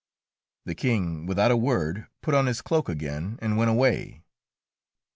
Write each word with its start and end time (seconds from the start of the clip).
The 0.65 0.73
King, 0.73 1.27
without 1.27 1.51
a 1.51 1.55
word, 1.55 2.07
put 2.23 2.33
on 2.33 2.47
his 2.47 2.63
cloak 2.63 2.89
again 2.89 3.37
and 3.39 3.55
went 3.55 3.69
away. 3.69 4.23